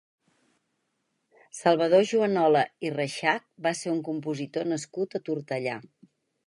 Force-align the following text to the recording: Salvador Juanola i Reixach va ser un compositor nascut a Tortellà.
Salvador 1.57 2.07
Juanola 2.13 2.65
i 2.89 2.93
Reixach 2.97 3.47
va 3.69 3.75
ser 3.83 3.95
un 3.97 4.05
compositor 4.11 4.69
nascut 4.75 5.19
a 5.21 5.25
Tortellà. 5.31 5.83